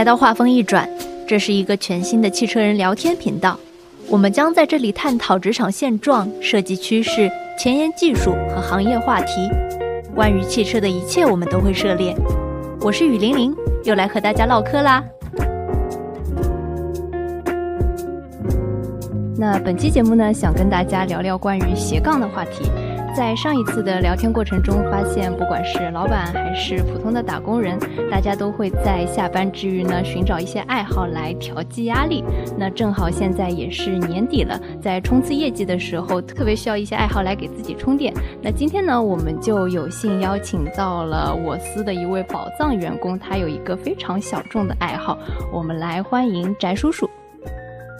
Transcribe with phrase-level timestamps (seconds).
[0.00, 0.88] 来到画风一转，
[1.26, 3.60] 这是一个全新的汽车人聊天频道。
[4.08, 9.46] 我们将在这里探讨职场现状、设计趋势、前沿技术和行业话题。
[10.14, 12.16] 关于汽车的一切，我们都会涉猎。
[12.80, 13.54] 我是雨玲玲，
[13.84, 15.04] 又来和大家唠嗑啦。
[19.36, 22.70] 那本期节目呢，想跟大家聊聊关于斜杠的话题。
[23.16, 27.78] 在上一次的聊天过程中，发现不管是老板还是普通的打工人，
[28.10, 32.24] 大家都会在下班之余呢，寻找一些爱好来调剂压力。
[32.56, 38.14] 那正好现在也是年底了，在冲刺业绩的时候，特别需要一些爱好来给自己充电。
[38.40, 45.18] 那今天呢，我们就有幸邀请到了我司的一位宝藏员工，他有一个非常小众的爱好，
[45.52, 47.10] 我们来欢迎翟叔叔。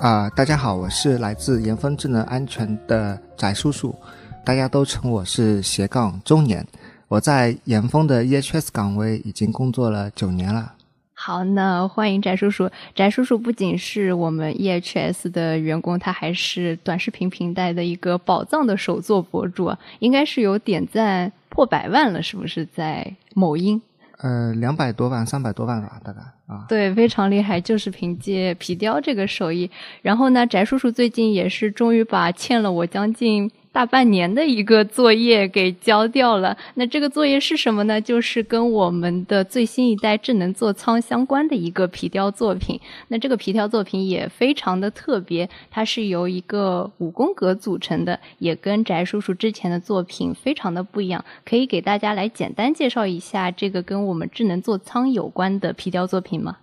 [0.01, 3.95] 啊，大家好，我是来自严峰智能安全的翟叔叔。
[4.45, 6.67] 大家都称我是斜杠中年，
[7.09, 10.73] 我在严峰的 EHS 岗位已经工作了九年了。
[11.13, 12.69] 好，那欢迎翟叔叔。
[12.95, 23.81] 翟叔叔不仅是我们 EHS 的员工，他还是短视频平台的一个宝藏的首座博主啊，应该是有点赞破百万了，是不是在某音？
[24.23, 26.65] 呃，两百多万、三百多万吧，大概啊。
[26.69, 29.71] 对，非常厉害，就是凭借皮雕这个手艺。
[30.03, 33.51] 然后呢，翟叔叔最近也是终于把欠了我将近。
[33.73, 38.01] 大半年的一个作业给交掉了，那这个作业是什么呢？
[38.01, 42.81] 就是跟我们的最新一代智能座舱相关的一个皮雕作品。
[43.07, 51.25] 那这个皮雕作品也非常的特别，它是由一个五宫格组成的，也跟翟叔叔之前的作品非常的不一样。
[51.45, 56.57] 可以给大家来简单介绍一下这个跟我们智能座舱有关的皮雕作品吗？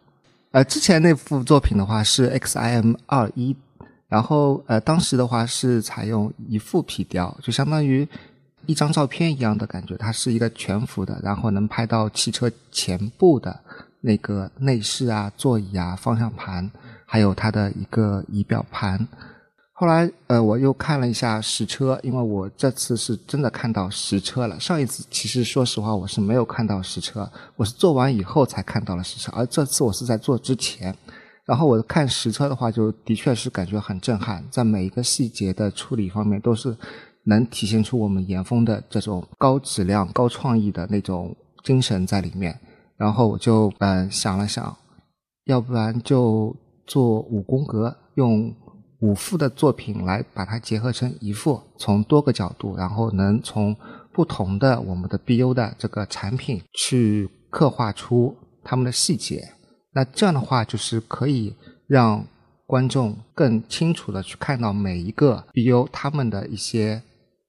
[0.51, 3.55] 呃，之前那幅作品的话是 XIM 二一。
[4.09, 8.07] 然后，呃，当时的话是采用一副皮雕，就相当于
[8.65, 9.97] 一张照片一样的感觉。
[9.97, 13.59] 它是一个全幅的，然后能拍到汽车前部的
[13.99, 16.71] 那个内饰啊、座椅啊、方向盘，
[17.05, 19.05] 还有它的一个仪表盘。
[19.73, 24.57] 后来，呃，我又看了一下实车，因为我这次是真的看到实车了。
[24.57, 30.95] 上一次其实说实话我是没有看到实车，我是做完以后才看到了实车，而这次我是在做之前。
[31.47, 36.75] 然后我看实车的话，就的确是感觉很震撼，在每一个细节的处理方面，都是
[37.23, 42.59] 能体现出我们严峰的这种高质量、高创意的那种精神在里面。
[42.97, 44.75] 然后我就嗯想了想，
[45.45, 46.53] 要不然就
[46.85, 48.53] 做五宫格，用
[48.99, 53.73] 五幅的作品来把它结合成一幅，从多个角度，然后能从
[54.11, 59.53] 不同的我们的 BU 的这个产品去刻画出他们的细节。
[59.97, 61.55] 那这样的话，就是可以
[61.87, 62.23] 让
[62.67, 67.01] 观众更清楚的去看到每一个 BU 他们的一些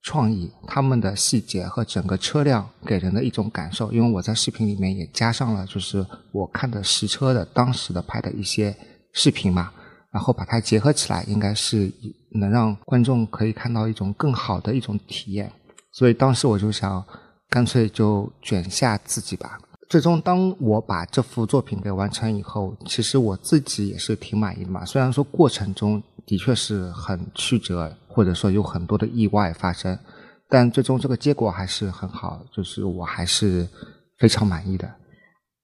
[0.03, 3.93] 创意、他们的细节和整个车辆给人的一种感受。
[3.93, 8.75] 因为我在视频里面也加上了，就是我看的实车的当时的拍的一些
[9.13, 9.71] 视频嘛，
[10.11, 11.93] 然后把它结合起来，应该是
[12.41, 15.53] 能让观众可以看到一种更好的一种体验。
[15.93, 17.05] 所以当时我就想，
[17.51, 19.61] 干脆就卷下自己吧。
[19.89, 24.85] 最终，当我把这幅作品给完成以后，其实我自己也是挺满意的嘛。
[24.85, 29.99] 虽然说过程中的确是很曲折，或者说有很多的意外发生，
[30.47, 33.67] 但最终这个结果还是很好，就是我还是
[34.19, 34.95] 非常满意的。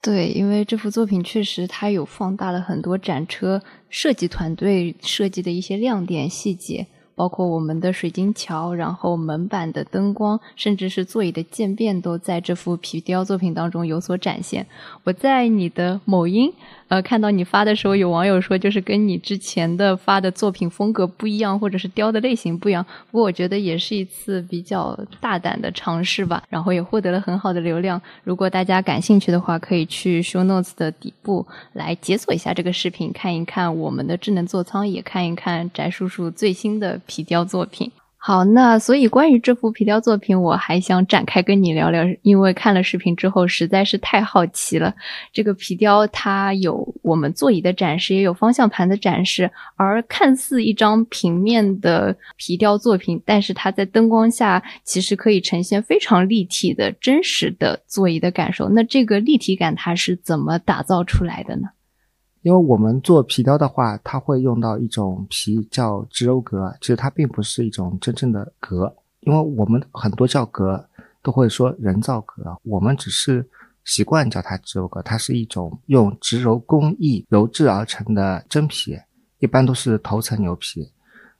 [0.00, 6.86] 对，因为这幅作品确实它有放大了很多展车设计团队设计的一些亮点细节。
[7.14, 14.66] 包括我们的水晶桥，然后门板的灯光，甚至是座椅的渐变，都在这幅皮雕作品当中有所展现。
[15.04, 16.52] 我在你的某音。
[16.94, 22.86] 呃，看到你发的时候，有网友说，就是跟你之前的发的作品风格不一样，或者是雕的类型不一样。
[23.10, 28.00] 不过我觉得也是一次比较大胆的尝试吧，然后也获得了很好的流量。
[28.22, 37.90] 如果大家感兴趣的话，可以去 Show Notes 的底部来解锁一下这个视频，看一看我们的智能座舱，也看一看翟叔叔最新的皮雕作品。
[38.26, 44.94] 好，那所以关于这幅皮雕作品，我还想展开跟你聊聊，因为看了视频之后实在是太好奇了。
[45.30, 58.70] 这个皮雕它有我们座椅的展示，也有方向盘的展示，而看似一张平面的皮雕作品，但是它在灯光下其实可以呈现非常立体的真实的座椅的感受。
[58.70, 61.68] 那这个立体感它是怎么打造出来的呢？
[62.44, 68.94] 因为我们做皮雕的话，它会用到一种皮叫植鞣革，其实它并不是一种真正的革。
[69.20, 70.86] 因为我们很多叫革
[71.22, 73.48] 都会说人造革，我们只是
[73.86, 75.00] 习惯叫它植鞣革。
[75.00, 78.94] 它是一种用植鞣工艺鞣制而成的真皮，
[79.38, 80.86] 一般都是头层牛皮。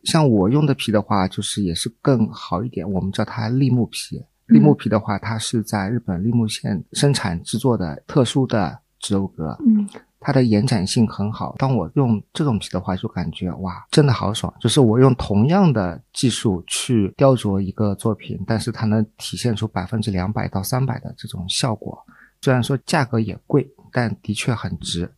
[0.04, 4.24] 像我用的皮的话，就是也是更好一点，我们叫它立木皮。
[4.46, 9.54] 立木皮的话，它是在日本立木县生产制作的特殊的植鞣革。
[9.66, 9.86] 嗯。
[10.24, 11.54] 它的延展性很好。
[11.58, 14.52] 当我用这种皮的话，就感觉哇，真的好爽！
[14.58, 21.96] 就是我用同样的技术去雕琢一个作品，但是它能体现出百分之两百到三百的这种效果。
[22.40, 25.10] 虽然说价格也贵，但的确很值。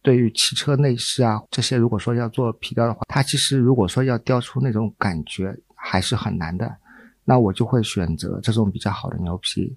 [0.00, 6.76] 对于汽车内饰啊这些，如果说要做皮雕的话，它其实如果说要雕出那种感觉，还是很难的。
[7.24, 9.74] 那我就会选择这种比较好的牛皮。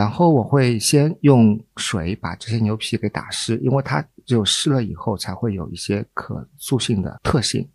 [0.00, 7.68] 然后我会先用水把这些牛皮给打湿，因为它只有湿了以后才会有一些可塑性的特性。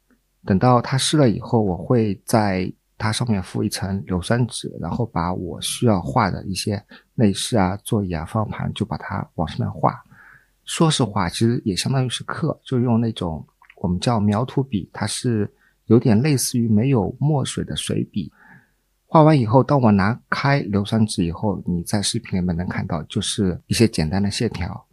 [0.44, 2.68] 等到它湿了以后，我会在
[2.98, 6.84] 它上面敷一层硫酸纸，然后把我需要画的一些
[7.14, 10.04] 内饰啊、座椅啊、方向盘就把它往上面画。
[10.64, 13.46] 说实话，其实也相当于是刻，就用那种
[13.84, 15.48] 我们叫描图笔，它是
[15.86, 18.32] 有点类似于没有墨水的水笔。
[19.16, 24.86] 画完以后，当我拿开硫酸纸以后，你在视频里面能看到，就是一些简单的线条。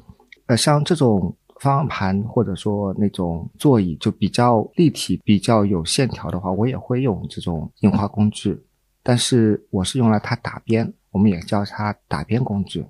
[0.47, 8.57] 呃，像这种方向盘或者说那种座椅，就比较立体、比较有线条的话，我也会用这种印花工具。
[9.03, 12.87] 但是我是用来它打边，我们也叫它打边工具。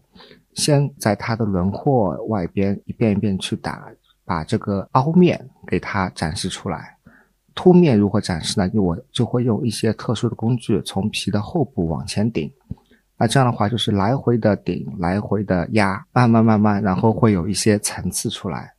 [0.52, 3.88] 先在它的轮廓外边一遍一遍去打，
[4.26, 6.98] 把这个凹面给它展示出来。
[7.54, 8.68] 凸面如何展示呢？
[8.68, 12.50] 就我就会用一些特殊的工具，从皮的后部往前顶。
[13.18, 18.72] 那这样的话，就是来回的顶，来回的压，慢慢慢慢，然后会有一些层次出来。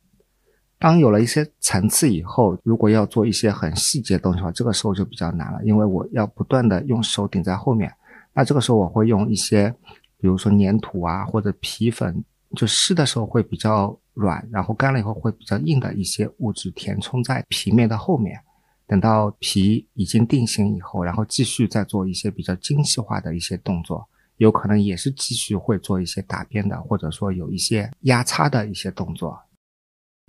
[0.78, 7.90] 当有了一些层次以后，如果要做一些很细节的东西的话，这个时候就比较难了，因为我要不断的用手顶在后面。
[8.34, 9.74] 那这个时候我会用一些，
[10.18, 12.22] 比如说粘土啊，或者皮粉，
[12.54, 18.38] 就湿的时候会比较软，然后干了以后会比较硬的一些物质填充在皮面的后面。
[18.86, 29.40] 等到皮已经定型以后，然后继续再做一些比较精细化的一些动作，有可能也是继续会做一些打边的，或者说有一些压差的一些动作。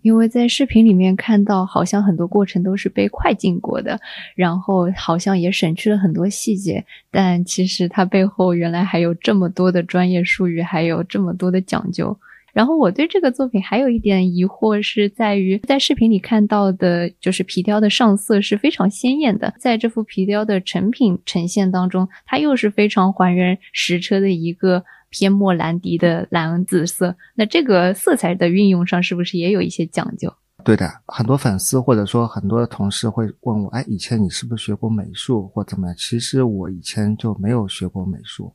[0.01, 3.99] 因为在视频里面看到，好像很多过程都是被快进过的，
[4.35, 12.15] 然后好像也省去了很多细节，但其实它背后原来还有这么多的专业术语，还有这么多的讲究。
[12.55, 27.13] 然后我对这个作品还有一点疑惑，是在于在视频里看到的，就是皮雕的上色是非常鲜艳的，在这幅皮雕的成品呈现当中，它又是非常还原实车的一个偏莫兰迪的蓝紫色。
[27.35, 30.33] 那这个色彩的运用上是不是也有一些讲究？
[30.63, 35.95] 对的，很多粉丝或者说很多的同事会问我，哎，以前你是不是学过美术或怎么样？
[35.97, 38.51] 其实我以前就没有学过美术。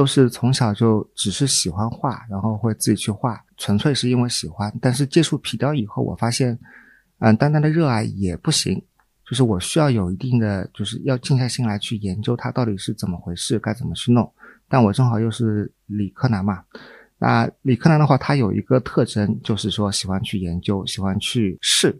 [0.00, 4.74] 都是从小就只是喜欢画，然后会自己去画，纯粹是因为喜欢。
[4.80, 6.58] 但是接触皮雕以后，我发现，
[7.18, 8.82] 嗯，单单的热爱也不行，
[9.28, 14.32] 就是我需要有一定的，就是要静下心来去研究它到底是怎么回事，该怎么去弄。
[14.70, 16.64] 但我正好又是理科男嘛，
[17.18, 21.94] 那理科男的话，他有一个特征，就是说喜欢去研究，喜欢去试。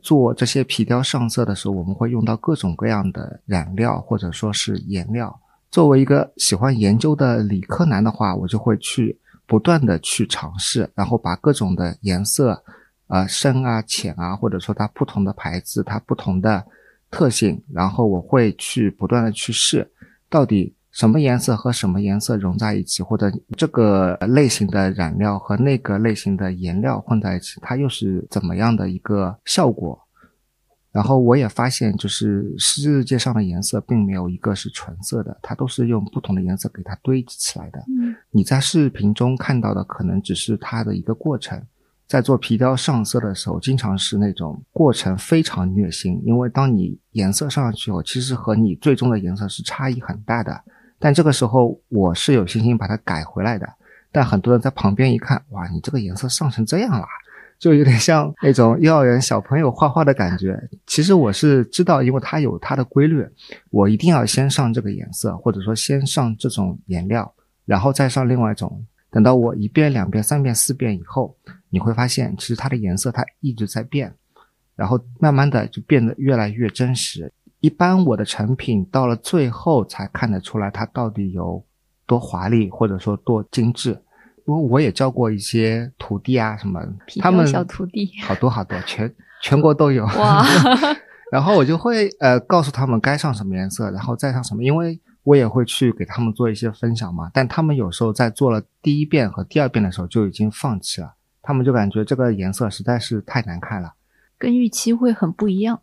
[0.00, 5.36] 做这些皮雕上色的时候，我们会用到各种各样的染料或者说是颜料。
[5.70, 12.62] 作为一个喜欢研究的理科男的话，我就会去不断的去尝试，然后把各种的颜色，
[13.08, 16.64] 呃，深啊、浅啊，或者说它不同的牌子、它不同的
[17.10, 19.90] 特性，然后我会去不断的去试，
[20.30, 29.98] 到底什么颜色和什么颜色融在一起，或者这个类型的染料和那个类型的颜料混在一起，它又是怎么样的一个效果？
[30.98, 37.78] 然后我也发现，就是世界上的颜色并没有一个是纯色的，它都是用不同的颜色给它堆积起来的。
[37.88, 41.62] 嗯，你在视频中看到的可能只是它的一个过程，
[42.08, 50.60] 在做皮雕上色的时候，经常是那种过程非常虐心，因为当你颜色上去后，其实和你最终的颜色是差异很大的。
[50.98, 53.72] 但这个时候我是有信心把它改回来的，
[54.10, 57.06] 但很多人在旁边一看，哇，你这个颜色上成这样了。
[57.58, 60.58] 就有点像那种幼儿园小朋友画画的感觉。
[60.86, 63.26] 其实我是知道，因为它有它的规律，
[63.70, 67.32] 我一定要先上这个颜色，或者说先上这种颜料，
[67.64, 68.84] 然后再上另外一种。
[69.10, 71.34] 等到我一遍、两遍、三遍、四遍以后，
[71.70, 74.14] 你会发现，其实它的颜色它一直在变，
[74.76, 77.32] 然后慢慢的就变得越来越真实。
[77.60, 81.64] 一般我的成品到了最后才看得出来它到底有
[82.06, 83.98] 多华丽，或者说多精致。
[84.48, 86.82] 因为我也教过一些徒弟啊，什么
[87.20, 90.42] 他们小徒弟好多好多，全全国都有哇。
[91.30, 97.30] 然后我就会呃告诉他们该上什么颜色，然后再上什么，因为我也会去给他们做一些分享嘛。
[97.34, 101.12] 但他们有时候在做了第一遍和第二遍的时候就已经放弃了，
[101.42, 103.92] 他们就感觉这个颜色实在是太难看了，
[104.38, 105.82] 跟预期会很不一样。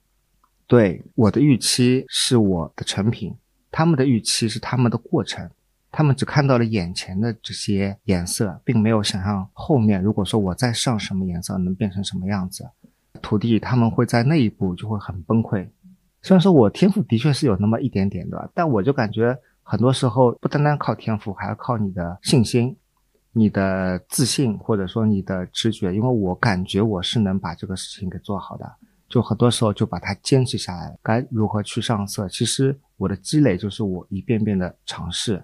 [0.66, 3.36] 对，我的预期是我的成品，
[3.70, 5.48] 他们的预期是他们的过程。
[5.98, 12.70] 他们只看到了眼前的这些颜色，并没有想象后面如果说我再上什么颜色能变成什么样子。
[13.22, 15.66] 徒弟他们会在那一步就会很崩溃。
[16.22, 22.76] 虽然说我天赋的确是有那么一点点的，但我就感觉很多时候不单单靠天赋，还要靠你的信心、
[23.32, 25.96] 你的自信，或者说你的直觉。
[25.96, 28.70] 因为我感觉我是能把这个事情给做好的，
[29.08, 30.94] 就很多时候就把它坚持下来。
[31.02, 32.28] 该如何去上色？
[32.28, 35.42] 其实我的积累就是我一遍遍的尝试，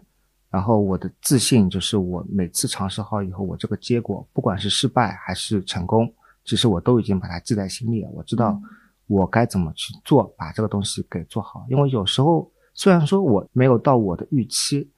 [0.51, 6.13] 然后我的自信就是我每次尝试好以后，我这个结果不管是失败还是成功。
[6.43, 8.59] 其实我都已经把它记在心里了，我知道
[9.07, 11.65] 我该怎么去做，把这个东西给做好。
[11.69, 14.91] 因为有时候虽然说我没有到我的预期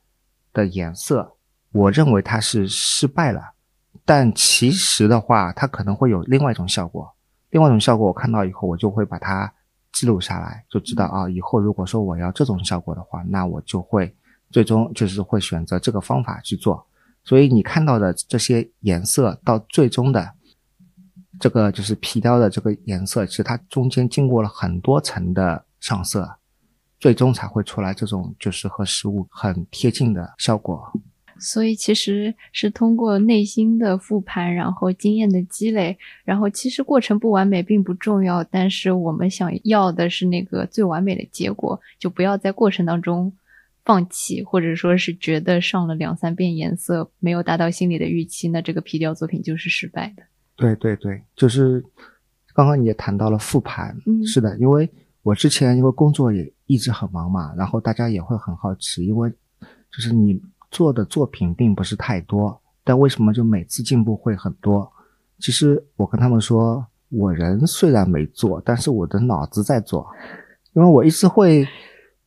[0.54, 1.36] 的颜色，
[1.72, 3.42] 我认为它是失败了，
[4.06, 7.14] 但其实的话，它可能会有另外一种效果。
[7.52, 9.54] 另外一种效果，我看到以后，我就会把它
[9.92, 14.16] 记录下来，就知道啊，以后如果说我要这种效果的话，那我就会
[14.54, 16.88] 最终就是会选择这个方法去做。
[17.26, 20.34] 所以你看到的这些颜色，到最终的。
[21.40, 26.38] 这个就是皮雕的这个颜色，其实它中间经过了很多层的上色，
[27.00, 30.80] 最终才会出来这种就是和实物很贴近的效果。
[31.40, 43.34] 所以其实是通过内心的复盘，然后经验的积累，然后其实过程不完美并不重要，但是我们想要的是那个最完美的结果，就不要在过程当中
[43.86, 50.24] 放弃，或者说是觉得上了两三遍颜色没有达到心里的预期，那这个皮雕作品就是失败的。
[50.56, 51.84] 对对对，就是
[52.54, 54.90] 刚刚你也谈到了复盘，嗯是的，因为
[55.22, 59.30] 我之前因为工作也一直很忙嘛，然后大家也会很好奇，因为
[59.92, 64.90] 就是你做的作品并不是太多，但为什么就每次进步会很多？
[65.40, 70.08] 其实我跟他们说，我人虽然没做，但是我的脑子在做，
[70.74, 71.68] 因为我一直会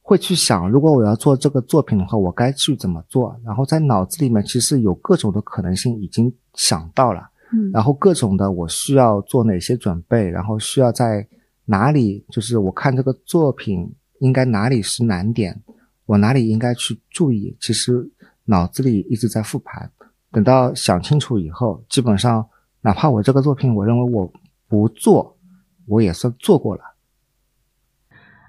[0.09, 3.37] 会去想，如果我要做这个作品的话，我该去怎么做？
[3.45, 7.29] 然后在脑子里面其实有各种的可能性已经想到了。
[7.73, 10.31] 然后各种的，我需要做哪些准备？
[10.31, 11.27] 然后需要在
[11.65, 12.25] 哪里？
[12.31, 15.61] 就是我看这个作品应该哪里是难点，
[16.05, 17.57] 我哪里应该去注意？
[17.61, 18.09] 其实
[18.45, 19.91] 脑子里一直在复盘，
[20.31, 22.47] 等到想清楚以后，基本上
[22.81, 24.33] 哪怕我这个作品，我认为我
[24.69, 25.37] 不做，
[25.89, 26.83] 我也算做过了。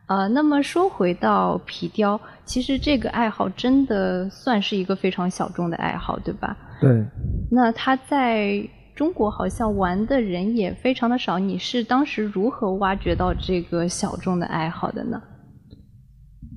[0.08, 6.58] 呃，那么说回到皮雕，其实这个爱好真的算是一个非常小众的爱好，对吧？
[6.82, 7.06] 对。
[7.52, 8.68] 那他在。
[8.98, 15.22] 中国好像玩的人也非常的少，你是当时如何挖掘到这个小众的爱好的呢？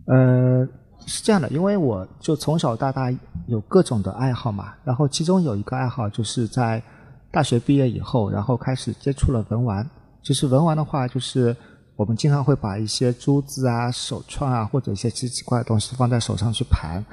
[0.06, 0.66] 呃，
[1.06, 3.12] 是这样的，因为我就从小到大
[3.46, 6.82] 有各种的爱好嘛，然后其中有一个爱好就是在
[7.30, 9.86] 大学毕业以后，然后开始接触了文玩。
[10.22, 11.54] 其实文玩的话，就是
[12.00, 17.04] 我们经常会把一些珠子啊、手串啊，或者一些奇奇怪的东西放在手上去盘。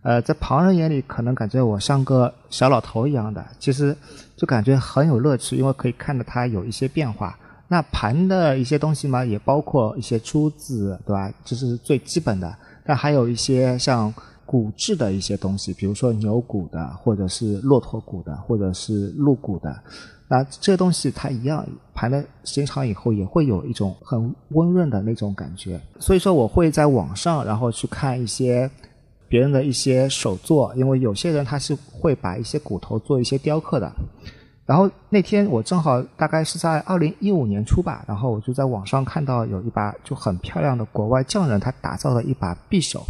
[0.00, 3.94] 呃，在旁人眼里可能感觉我像个小老头一样的，其实
[4.38, 7.38] 就感觉很有乐趣，因为可以看着它有一些变化。
[7.68, 11.30] 那盘的一些东西嘛，也包括一些珠子，对吧？
[11.44, 12.56] 这是最基本的。
[12.82, 14.10] 但还有一些像
[14.46, 19.78] 骨质的一些东西，比如说牛骨的，或者是骆驼骨的，或者是鹿骨的。
[20.30, 25.78] 那这些东西它一样，盘的时间长以后也会有一种很温润的那种感觉。
[25.98, 28.70] 所以说，我会在网上然后去看一些。
[29.28, 33.88] 别人的一些手作，因为有些人他是会把一些骨头做一些雕刻的。
[34.66, 43.06] 然后那天我正好大概是在二零一五年初吧，然后我就在网上看到有一把就很漂亮的国外匠人他打造的一把匕首。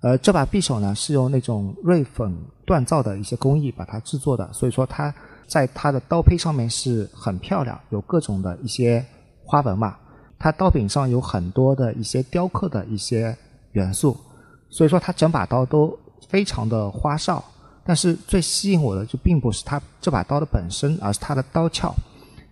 [0.00, 5.14] 呃，这把匕首呢是用那种锐粉锻造的一些工艺把它制作的，所以说它
[5.50, 9.04] 在它的刀胚上面是很漂亮，有各种的一些
[9.44, 9.96] 花纹嘛。
[10.38, 13.36] 它刀柄上有很多的一些雕刻的一些
[13.72, 14.16] 元素。
[14.70, 17.44] 所以说，它整把刀都非常的花哨，
[17.84, 21.92] 但是最吸引我的就并不是它这把刀的本身，而是它的刀鞘。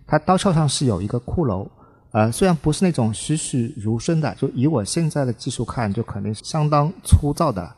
[0.05, 1.65] 它刀鞘上是有一个骷髅，
[2.11, 7.71] 呃，虽然不是那种栩栩如生的，就以我现在的技术看，就肯定是相当粗糙的，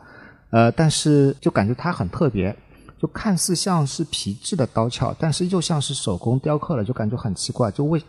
[0.49, 2.55] 呃，但是就感觉它很特别，
[3.01, 7.71] 就看似像是皮质的刀鞘，但是又像是手工雕刻的，就感觉很奇怪。
[7.71, 7.99] 就为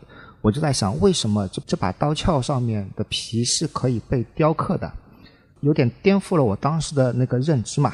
[0.42, 4.92] 我就在想，为什么就这把刀鞘上面的皮是可以被雕刻的？
[5.60, 7.90] 有点颠覆了我当时的那个认知嘛。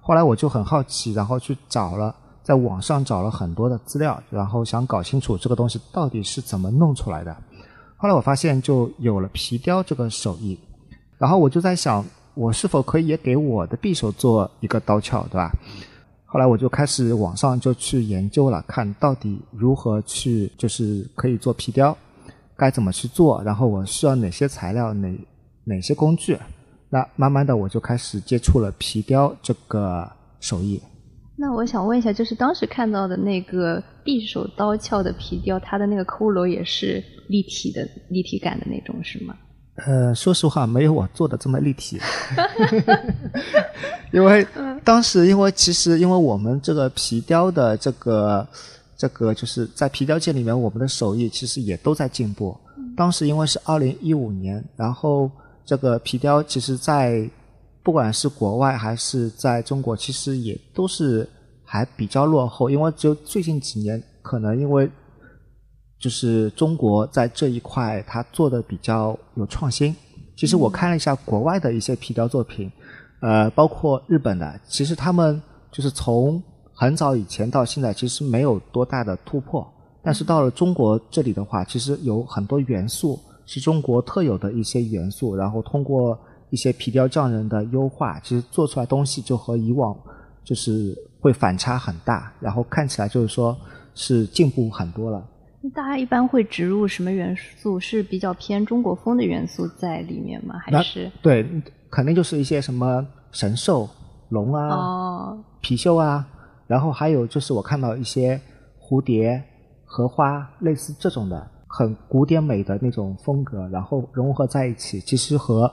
[0.00, 7.36] 后来我就很好奇，然后去找了，在网上找了很多的资料，然后想搞清楚这个东西到底是怎么弄出来的。
[7.98, 10.58] 后来我发现就有了皮雕这个手艺，
[11.18, 12.02] 然后我就在想，
[12.32, 15.52] 我是否可以也给我的匕首做一个刀鞘，对吧？
[16.30, 21.96] 后来我就开始网上就去研究了，看到底如何去就是可以做皮雕，
[22.54, 25.08] 该怎么去做，然后我需要哪些材料，哪
[25.64, 26.36] 哪些工具。
[26.90, 30.06] 那慢慢的我就开始接触了皮雕这个
[30.38, 30.78] 手艺。
[31.34, 39.34] 那我想问一下，就是当时看到的那个匕首刀鞘的皮雕，它的那个骷髅也是立体的、立体感的那种，是吗？
[39.86, 42.00] 呃，说实话，没有我做的这么立体，
[44.12, 44.44] 因为
[44.84, 48.46] 当时，因为其实，因为我们这个皮雕的这个
[48.96, 52.56] 这个，就是在皮雕界里面，我们的手艺其实也都在进步。
[52.96, 55.30] 当时因为是二零一五年，然后
[55.64, 57.30] 这个皮雕其实，在
[57.84, 61.28] 不管是国外还是在中国，其实也都是
[61.64, 64.90] 还比较落后，因为只有最近几年，可能因为。
[65.98, 69.94] 就是中国在这一块，它做的比较有创新。
[70.36, 72.70] 其实我看了一下国外的一些皮雕作品，
[73.20, 76.40] 呃，包括日本的，其实他们就是从
[76.72, 79.66] 很早以前到现在，其实没有多大的突破。
[80.00, 86.16] 但是到了中国这里的话，其实有很多元素是中国特有的一些元素，然后通过
[86.50, 89.94] 一些皮雕匠人的优化，其实做出来东西就和以往
[90.44, 93.54] 就是会反差很大，然后看起来就是说
[93.94, 95.22] 是进步很多了。
[95.74, 97.80] 大家一般会植入什么元素？
[97.80, 100.54] 是比较偏中国风的元素在里面吗？
[100.58, 101.44] 还是对，
[101.90, 103.88] 肯定就是一些什么神兽、
[104.28, 106.26] 龙啊、貔貅啊，
[106.66, 108.40] 然后还有就是我看到一些
[108.80, 109.42] 蝴蝶、
[109.84, 115.70] 荷花，类似这种的很古典美的那种风格，然后融合在一起，其实和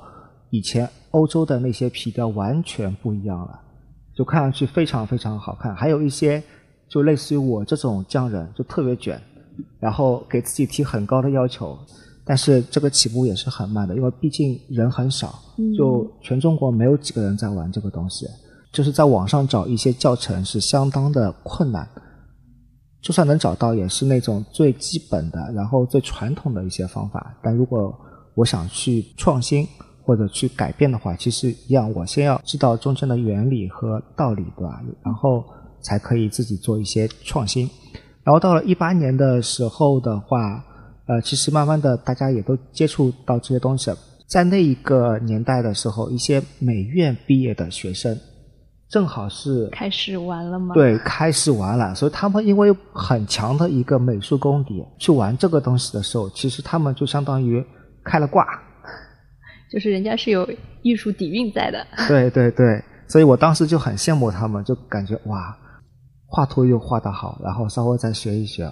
[0.50, 3.62] 以前欧洲的那些皮雕完全不一样了，
[4.16, 5.76] 就看上去非常非常好看。
[5.76, 6.42] 还有一些
[6.90, 9.22] 就类似于我这种匠人，就特别卷。
[9.80, 11.78] 然后给自己提很高的要求，
[12.24, 15.40] 但是这个起步也是很慢的，因为毕竟人很少，
[15.78, 18.28] 就全中国没有几个人在玩这个东西，
[18.72, 21.88] 就是在网上找一些教程是相当的困难，
[23.02, 27.38] 就算能找到，也是那种最基本的，然后最传统的一些方法。
[27.44, 27.96] 但如果
[28.34, 29.68] 我想去创新
[30.04, 34.82] 或者去改变的话，其实一样，我先要知道中间的原理和道理，对吧？
[35.04, 35.44] 然后
[35.82, 37.70] 才可以自己做一些创新。
[38.26, 40.64] 然后到了一八年的时候的话，
[41.06, 43.92] 呃，其实慢慢的大家也都接触到这些东西。
[44.28, 48.18] 在那一个年代的时候，一些美院毕业的学生，
[48.90, 50.74] 正好是开始玩了吗？
[50.74, 51.94] 对，开始玩了。
[51.94, 57.64] 所以他们因为很强的一个美术功底，去玩这个东西的时候，其实他们就相当于
[58.04, 58.44] 开了挂。
[59.72, 60.50] 就是人家是有
[60.82, 61.86] 艺术底蕴在的。
[62.08, 65.56] 对对对，所以我当时就很羡慕他们，就感觉哇。
[66.36, 68.70] 画图又画得好，然后稍微再学一学，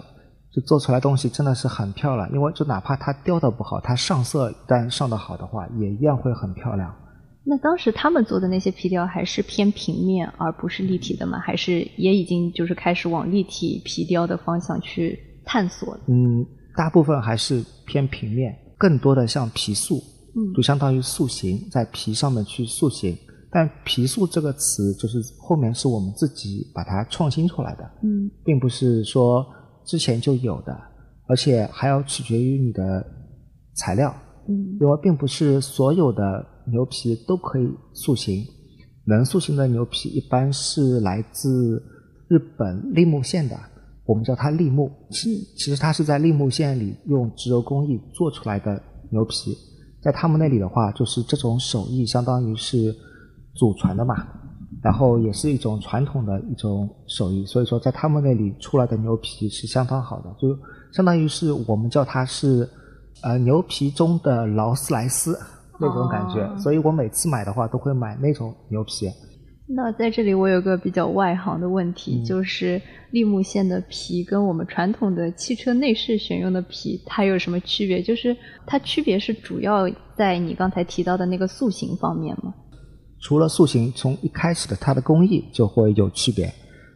[0.51, 2.29] 就做出来东西真的是很漂亮。
[2.33, 6.93] 因为就哪怕它雕的不好，它上色一旦上的好的话，也一样会很漂亮。
[7.45, 11.39] 那当时他们做的那些皮雕还是偏平面，而不是立体的吗？
[11.39, 15.97] 还是也已经就是开始往立体皮雕的方向去探索？
[16.07, 16.45] 嗯，
[16.75, 20.03] 大部分还是偏平面，更多的像皮塑，
[20.35, 23.17] 嗯，就相当于塑形，在皮上面去塑形。
[23.55, 29.45] 但皮塑这个词，就是后面是我们自己把它创新出来的，嗯，并不是说
[29.85, 30.75] 之前就有的，
[31.27, 33.05] 而且还要取决于你的
[33.75, 34.11] 材料，
[34.47, 38.43] 嗯，因为并不是所有的牛皮都可以塑形，
[39.05, 41.79] 能塑形的牛皮一般是来自
[42.29, 43.55] 日本立木县的，
[44.07, 49.55] 我们叫它立木，其其实它是在立木县里用植鞣工艺做出来的牛皮，
[50.01, 52.95] 在他们那里的话，就是这种手艺相当于是。
[53.53, 54.15] 祖传的嘛，
[54.81, 60.57] 然后也是一种传统的一种手艺，所以说在他们那里出来的牛皮是相当好的，就
[60.91, 62.67] 相当于是我们叫它是
[63.21, 65.37] 呃牛皮中的劳斯莱斯
[65.79, 69.09] 那种感觉，所以我每次买的话都会买那种牛皮。
[69.65, 72.79] 那在这里我有个比较外行的问题，就是
[73.11, 78.01] 立木线的皮跟我们传统的汽车内饰选用的皮它有什么区别？
[78.03, 78.35] 就是
[78.67, 82.53] 它区别是主要在你刚才提到的那个塑形方面吗？
[83.23, 86.53] 除了塑形，从一开始的它的工艺就会有区别，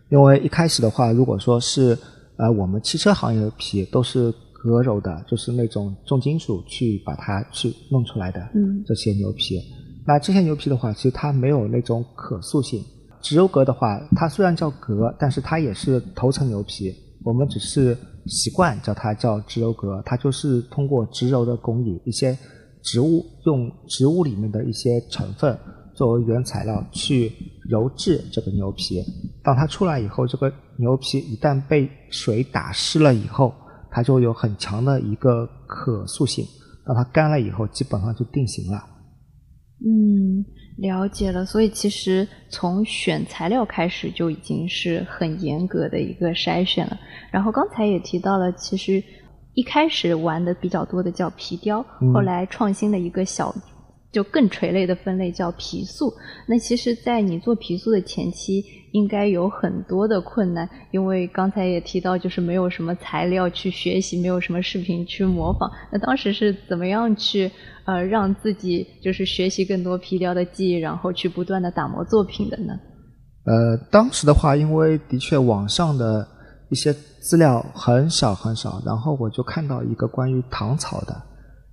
[0.10, 1.98] 因为一开始的话，如果说是
[2.36, 4.30] 呃我们汽车行业的皮都是
[4.62, 9.58] 铬鞣的，就是那种重金属去把它去弄出来的，嗯，这些牛皮，
[10.06, 12.84] 那这些牛皮的话，其实它没有那种可塑性。
[13.22, 22.38] 植鞣革的话，它虽然叫革，但是它也是头层牛皮，我们只是习惯叫它叫植鞣革，它就是通过植鞣的工艺，一些
[22.84, 25.58] 植物用植物里面的一些成分。
[25.98, 27.32] 作为原材料去
[27.68, 29.04] 揉制这个牛皮，
[29.44, 33.52] 当它出来以后，这个牛皮一旦被水打湿了以后，
[33.90, 36.46] 它就有很强的一个可塑性。
[36.86, 38.78] 当它干了以后，基本上就定型了。
[39.84, 40.46] 嗯，
[40.78, 41.44] 了解了。
[41.44, 46.96] 所以其实从选材料开始就已经是很严格的一个筛选了。
[47.32, 49.04] 然后刚才也提到了，其实
[49.56, 51.84] 一开始玩的比较多的叫皮雕，
[52.14, 53.52] 后来创新的一个小。
[54.12, 56.12] 就更垂类的分类叫皮塑。
[56.48, 65.70] 那其实，在你做皮塑的前期，应该有很多的困难，因为刚才也提到，就是没有什么材料去学习，没有什么视频去模仿。
[65.92, 67.52] 那当时是怎么样去
[67.86, 72.74] 呃让自己就是学习更多皮雕的技艺，然后去不断的打磨作品的呢？
[73.46, 76.28] 呃，当时的话，因为的确网上的
[76.70, 76.92] 一些
[77.22, 81.16] 资料很少很少，然后我就看到一个关于唐草的。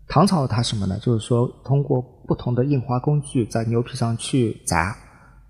[0.06, 0.98] 唐草它什么呢？
[1.00, 4.96] 就是说通过不同的印花工具在牛皮上去砸，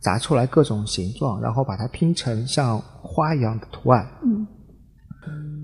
[0.00, 4.06] 砸出来各种形状，然后把它拼成像花一样的图案。
[4.22, 4.46] 嗯，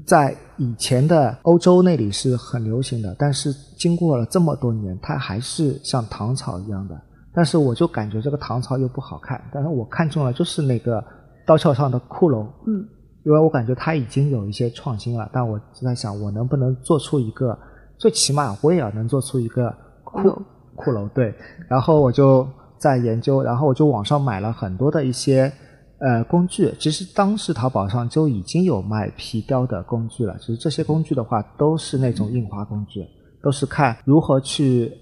[0.06, 7.00] 在以前的欧洲那里是很流行的，但是经过了这么多年，它还是像唐朝一样的。
[7.32, 11.04] 但是我就感觉这个唐朝又不好看，但是我看中了就是那个
[11.46, 12.46] 刀鞘上的骷髅。
[12.66, 12.84] 嗯，
[13.24, 17.58] 因为我感觉它已经有一些创新了，但我就在想，我能不能做出一个。
[17.98, 19.70] 最起码我也要能做出一个
[20.04, 20.22] 骷
[20.80, 21.34] 骷髅，对。
[21.68, 22.46] 然后我就
[22.78, 25.52] 在研究，然后我就网上买了很多的一些
[25.98, 26.74] 呃工具。
[26.78, 30.36] 其实当时淘宝上就已经有卖皮雕的工具了。
[30.38, 33.06] 其实这些工具的话，都是那种印花工具，
[33.42, 34.92] 都是看如何去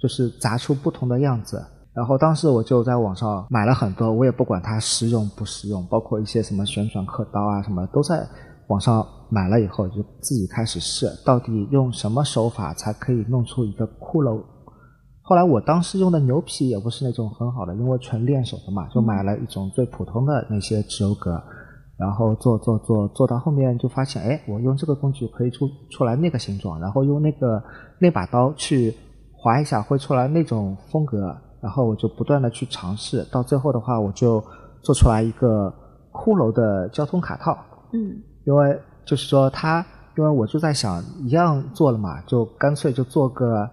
[0.00, 1.64] 就是砸出不同的样子。
[1.94, 8.26] 然后当时我就在网上买了很多，我也不管它实用不实用，包括一些什么旋转刻刀啊什么，都在
[8.66, 9.06] 网上。
[9.30, 14.40] 买了以后就自己开始试，到底用什么手法才可以弄出一个骷髅？
[15.28, 21.38] 后来我当时用的牛皮也不是那种很好的，因为纯练手的嘛，就买了一种最普通的那些植鞣革，
[21.98, 27.62] 然后做做做做到后面就发现，哎，我用这个工具可以出出来那个形状，然后用那个
[27.98, 28.94] 那把刀去
[29.36, 34.42] 划一下会出来那种风格，然后我就不断的去尝试，到最后的话我就
[34.80, 35.70] 做出来一个
[36.10, 37.54] 骷髅的交通卡套。
[37.92, 38.80] 嗯，因为。
[39.08, 39.82] 就是说，他
[40.18, 43.66] 因为我就在想，一样做了嘛，就干脆就做个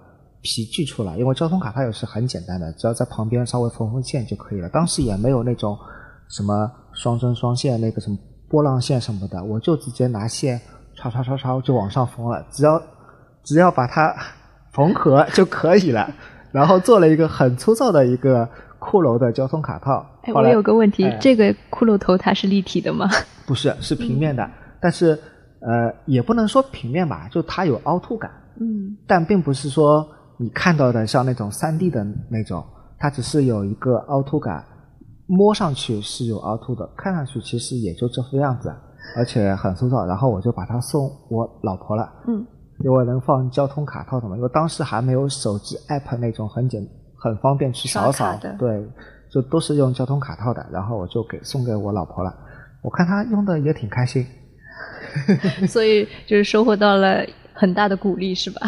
[0.46, 1.18] 皮具出来。
[1.18, 4.70] 因为交通卡它也是很简单的，只要在旁边稍微缝缝线就可以了。
[4.70, 5.76] 当时也没有那种
[6.30, 8.16] 什么双针双线那个什么
[8.48, 10.62] 波浪线什么的，我就直接拿线
[10.96, 12.80] 抄抄抄抄就往上缝了，只要
[13.44, 14.16] 只要把它
[14.72, 16.08] 缝合就可以了。
[16.54, 18.48] 然后做了一个很粗糙的一个
[18.80, 20.06] 骷髅的交通卡套。
[20.22, 23.10] 哎，我有个问题，这个骷髅头它是立体的吗？
[23.46, 24.50] 不是，是平面的。
[24.80, 25.20] 但是，
[25.60, 28.32] 呃，也不能说平面吧，就它有凹凸感。
[28.62, 28.96] 嗯。
[29.06, 32.64] 但并不是说你看到的像那种三 D 的那种，
[32.98, 34.66] 它只是有一个凹凸感，
[35.28, 38.74] 摸上去是有凹凸的，看上去其实也就这副样子，
[39.18, 40.06] 而且很粗糙。
[40.06, 42.12] 然后我就把它送我老婆了。
[42.28, 42.46] 嗯。
[42.84, 46.86] 因为能放交通卡套的嘛，因为当时还没有手机 app 那种很简
[47.18, 48.38] 很方便去扫扫。
[48.60, 48.86] 对，
[49.32, 50.68] 就都是用交通卡套的。
[50.70, 52.36] 然后我就给送给我老婆了，
[52.82, 54.28] 我看她用的也挺开心。
[55.70, 58.60] 所以就是收获到了很大的鼓励，是吧？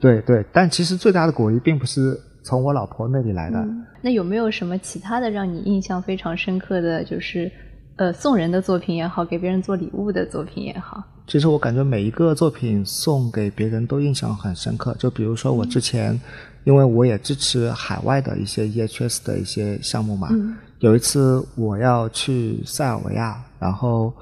[0.00, 3.64] 对对，但其实最大的鼓励并不是从我老婆那里来的。
[4.02, 7.50] 那有没有什么其他的让你印象非常深刻的就是
[7.96, 11.04] 呃送人的作品也好，给别人做礼物的作品也好？
[11.26, 14.94] 其实我感觉每一个作品送给别人都印象很深刻。
[14.98, 16.18] 就比如说我之前，
[16.64, 20.30] 因为我也支持海外的一些 EHS 的一些项目嘛，
[20.78, 24.12] 有一次我要去塞尔维亚，然后。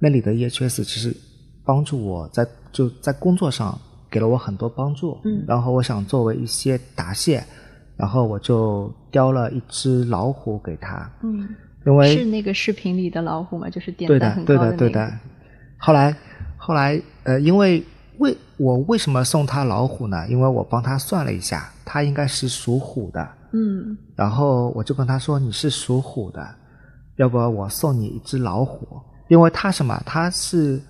[0.00, 1.12] 那里的 EHS 其实
[1.64, 3.76] 帮助我在就在工作上
[4.10, 7.42] 给了我很多帮助，嗯，然后我想作为一些答谢，
[7.96, 11.48] 然后我就雕了一只老虎给他，嗯，
[11.86, 13.68] 因为是那个视频里的老虎嘛？
[13.68, 14.76] 就是点赞很高的那个。
[14.76, 15.18] 对的，对的，对的。
[15.78, 16.16] 后来，
[16.56, 17.84] 后来，呃，因为
[18.18, 20.26] 为我为什么送他老虎呢？
[20.28, 26.46] 因为我帮他算了一下，他应该是属虎的，嗯，然后我就跟他说：“你是属虎的，
[27.16, 28.86] 要不我送你一只老虎。”
[29.28, 30.02] 因为他什么？
[30.06, 30.80] 他是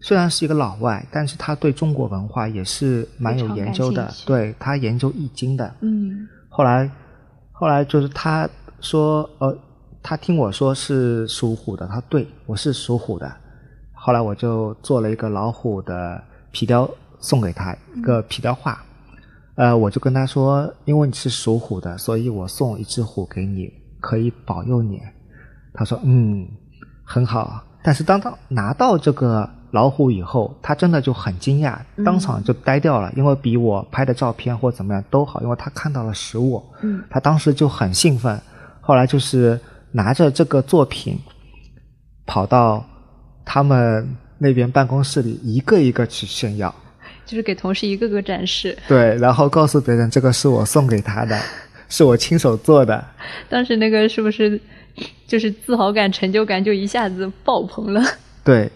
[0.00, 4.12] 虽然是一个老外，但是他对中国文化也是蛮有研究的。
[4.24, 5.74] 对他研究易经的。
[5.80, 6.28] 嗯。
[6.48, 6.90] 后来，
[7.52, 8.48] 后来就是他
[8.80, 9.56] 说，呃，
[10.02, 13.30] 他听我说是属虎的，他对我是属虎的。
[13.92, 18.80] 后来我就做了一个老虎的皮雕送给他，一个皮雕画。
[19.56, 23.68] 呃，我就跟他说，因为你是属虎的，所以我送一只虎给你，
[24.00, 25.00] 可以保佑你。
[25.74, 26.48] 他说，嗯，
[27.04, 27.64] 很好。
[27.82, 36.62] 但是当他拿到这个老虎以后，他真的就很惊讶，当场就呆掉了，因为比我拍的照片或怎么样都好，因为他看到了实物。
[36.82, 38.40] 嗯，他当时就很兴奋，
[38.80, 39.58] 后来就是
[39.92, 41.18] 拿着这个作品，
[42.26, 42.84] 跑到
[43.44, 46.74] 他们那边办公室里一个一个去炫耀，
[47.26, 48.76] 就是给同事一个个展示。
[48.88, 51.38] 对，然后告诉别人这个是我送给他的，
[51.88, 53.04] 是我亲手做的。
[53.48, 54.60] 当时那个是不是？
[55.28, 58.02] 就是自豪感、成就感就一下子爆棚了。
[58.42, 58.68] 对，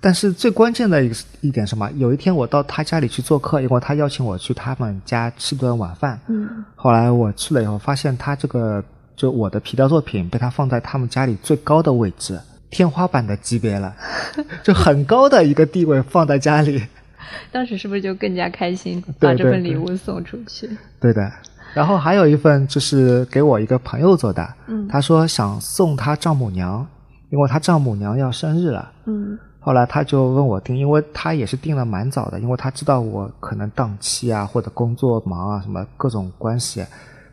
[0.00, 1.90] 但是最关键的一个一点什么？
[1.96, 6.18] 有一天我到他家里去做客，因为他邀请我去他们家吃顿晚饭。
[6.28, 8.82] 嗯，后来我去了以后，发现他这个
[9.14, 13.94] 就我的皮雕作品被他放在他们家里最高的位置，天花板的级别了，
[14.64, 16.82] 就很高的一个地位放在家里。
[17.52, 20.68] 当时是不是就更加开心，把这份礼物送出去？
[20.98, 21.30] 对的。
[21.72, 26.84] 然后还有一份就是给我一个朋友做的，嗯他说想送他丈母娘，
[27.28, 28.90] 因为他丈母娘要生日了。
[29.04, 36.84] 嗯后来他就问我订，因为他也是订了蛮早的，因为他知道我可能档期啊或者工作忙啊什么各种关系，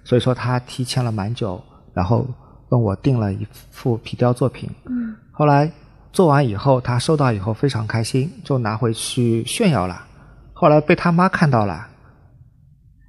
[0.03, 1.61] 所以说他提前了蛮久，
[1.93, 2.27] 然后
[2.69, 4.69] 问我订了一幅皮雕作品。
[4.85, 5.71] 嗯后来
[6.11, 10.03] 做完以后，他收到以后非常开心，就拿回去炫耀了。
[10.51, 11.87] 后来被他妈看到了，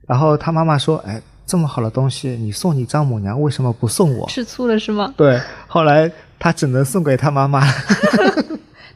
[0.07, 5.13] 然后他妈妈说：“哎，这么好的东西，你送你丈母娘，为什么不送我吃醋了是吗？”？
[5.17, 7.63] 对，后来他只能送给他妈妈。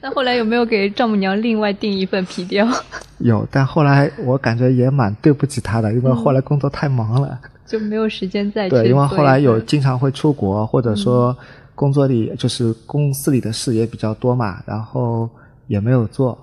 [0.03, 2.67] 那后来有没有给丈母娘另外订一份皮雕？
[3.21, 7.41] 有，但后来我感觉也蛮对不起她的，因为后来工作太忙了。
[7.65, 11.35] 就没有时间再去对，因为后来有经常会出国，或者说
[11.75, 15.31] 工作里就是公司里的事也比较多嘛，然后
[15.69, 16.37] 也没有做。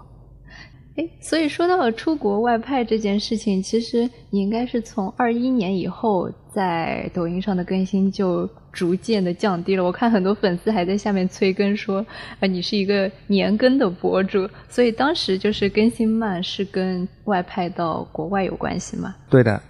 [0.95, 9.83] 哎，所以说到了出国外派这件事情，其实你应该是从二一年以后，在抖音上的更新就逐渐的降低了。
[9.83, 12.05] 我看很多粉丝还在下面催更说，
[12.39, 19.15] 啊，你是一个年更的博主，所以当时就是更新慢是跟外派到国外有关系吗？
[19.29, 19.61] 对的，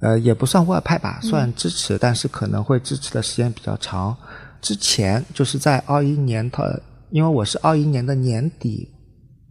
[0.00, 4.16] 呃，也不算外派吧，算支持，但是可能会支持的时间比较长。
[4.60, 6.62] 之前就是在二一年他，
[7.10, 8.88] 因为我是二一年的年底，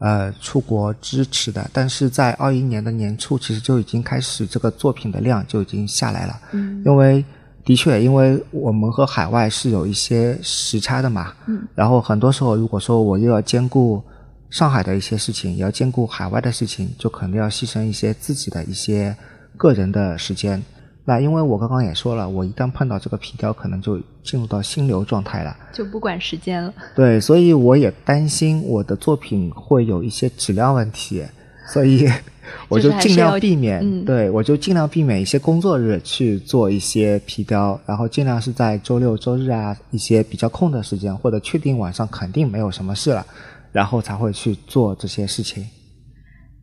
[0.01, 6.39] 呃，出国支持的，但是在二一年的年初，其实就已经开始这个作品的量就已经下来了。
[6.53, 7.23] 嗯因为
[7.63, 14.01] 的确，因为我们和海外是有一些时差的嘛，嗯，然后很多时候如果说我又要兼顾
[14.49, 19.15] 上海的一些事情，也要兼顾海外的事情，就肯定要牺牲一些自己的一些
[19.55, 20.59] 个人的时间。
[21.03, 25.57] 那因为我刚刚也说了，我一旦碰到这个皮雕，可能就进入到心流状态了。
[25.73, 26.71] 就不管时间了。
[26.95, 31.23] 对，所以我也担心我的作品会有一些质量问题，
[31.67, 32.07] 所以
[32.69, 43.25] 我就尽量避免，嗯对我就尽量避免一些工作日去做一些皮雕，然后尽量是在周六周日啊一些比较空的时间，或者确定晚上肯定没有什么事了，
[43.71, 45.65] 然后才会去做这些事情。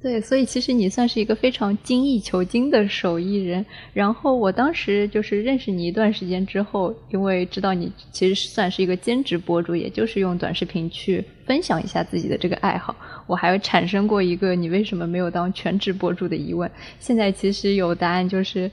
[0.01, 3.67] 对，所以其实你算是一个非常精益求精的手艺人。
[3.93, 12.95] 然后我当时就是认识你一段时间之后，因为知道你其实算是一个兼职博主，也就是用短视频去分享一下自己的这个爱好，
[13.27, 16.71] 我还产生过一个你为什么没有当全职博主的疑问。
[17.01, 18.71] 现在其实有答案，就是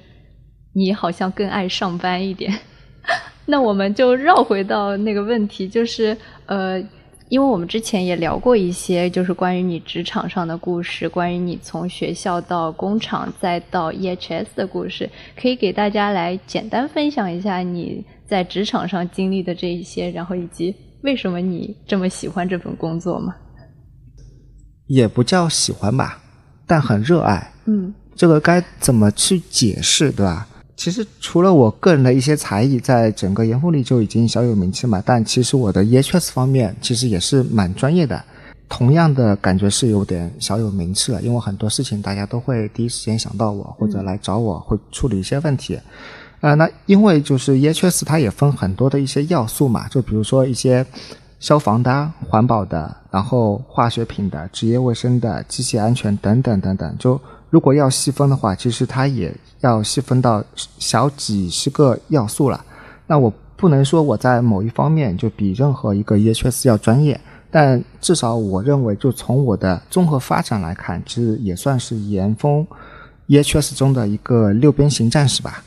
[0.73, 2.53] 你好像更爱上班一点。
[3.47, 6.79] 那我们就绕回到那个问题，就是呃，
[7.35, 23.35] 因为我们之前也聊过一些，就是关于你职场上的故事，关于你从学校到工厂再到 EHS 的故事，可以给大家来简单分享一下你在职场上经历的这一些，然后以及为什么你这么喜欢这份工作吗？
[24.87, 26.17] 也不叫喜欢吧，
[26.65, 27.51] 但很热爱。
[27.65, 30.47] 嗯这个该怎么去解释，对吧？
[30.75, 38.21] 其实除了我个人的一些才艺，在整个盐湖里就已经小有名气嘛，但其实我的 EHS 方面其实也是蛮专业的，
[38.67, 45.79] 同样的感觉是有点小有名气了，因为很多事情大家都会第一时间想到我，或者来找我，会处理一些问题。
[46.41, 50.85] 呃，那因为就是 EHS 它也分很多的一些要素嘛，就比如说一些
[51.39, 56.95] 消防的、环保的，然后化学品的、职业卫生的、机械安全等等等等。
[56.99, 57.19] 就
[57.55, 60.43] 如果要细分的话，其实它也要细分到
[60.77, 62.65] 小几十个要素了。
[63.07, 67.17] 那我不能说我在某一方面就比任何一个 EHS 要专业，
[67.49, 72.67] 但至少我认为，就从我的综合发展来看，其实也算是岩峰
[73.29, 75.63] EHS 中的一个六边形战士吧。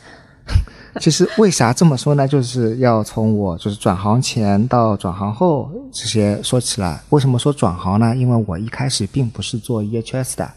[1.01, 2.29] 其实为啥这么说呢？
[2.29, 7.01] 就是要从我就是转行前到转行后这些说起来。
[7.09, 8.15] 为什么说转行呢？
[8.15, 10.51] 因为我一开始并不是做 EHS 的，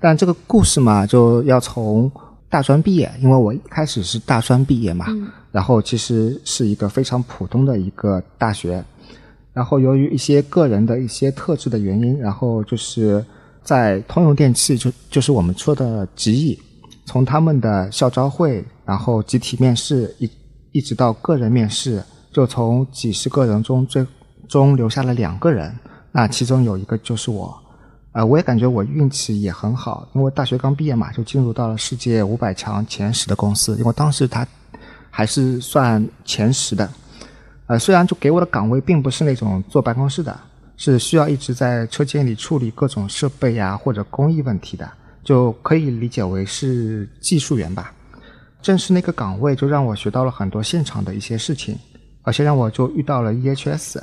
[0.00, 2.10] 但这个故事嘛，就要从
[2.48, 8.84] 大专毕业，因为我一开始是大专毕业嘛，嗯然后其实是一个非常普通的一个大学，
[9.54, 13.24] 然后由于一些个人的一些特质的原因，然后就是
[13.62, 16.58] 在通用电气就就是我们说的集艺，
[17.06, 20.30] 从他们的校招会，然后集体面试一
[20.72, 24.06] 一直到个人面试，就从几十个人中最
[24.46, 25.74] 终留下了两个人，
[26.12, 27.58] 那其中有一个就是我。
[28.16, 34.46] 呃，我也感觉我运气也很好，因为大学刚毕业嘛，就进入到了世界五百强前十的公司，因为当时它
[35.10, 36.90] 还是算前十的。
[37.66, 40.34] 呃，虽然就给我的岗位并不是那种坐办公室的，
[40.78, 44.90] 是需要一直在车间里处理各种设备呀或者工艺问题的，
[45.22, 47.92] 就可以理解为是技术员吧。
[48.62, 51.78] 正是那个岗位，就让我学到了很多现场的一些事情，
[52.22, 54.00] 而且让我就遇到了 EHS。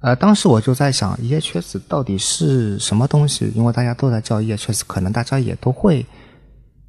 [0.00, 3.50] 呃，当时我就在想，EHS 到底是什么东西？
[3.54, 6.04] 因为大家都在叫 EHS，可能大家也都会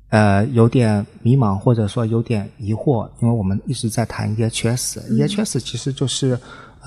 [0.09, 4.99] 呃有点迷茫，或者说有点疑惑，因为我们一直在谈 EHS。
[5.09, 6.39] EHS 其实就是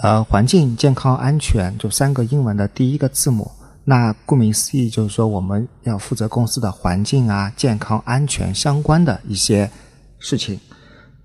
[0.02, 3.50] 呃环境、健康、安全，就三个英文的第一个字母。
[3.84, 9.70] 那顾名思义，就是说我们要负责公司的环境啊、健康、安全相关的一些。
[10.22, 10.60] 事情，